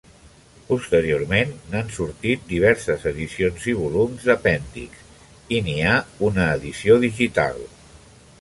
Posteriorment 0.69 1.51
n'han 1.73 1.91
sortit 1.97 2.47
diverses 2.53 3.05
edicions 3.13 3.67
i 3.73 3.77
volums 3.83 4.25
d'apèndix, 4.31 5.05
i 5.59 5.63
n'hi 5.69 5.77
ha 5.91 5.95
una 6.31 6.49
edició 6.59 6.99
digital. 7.09 7.63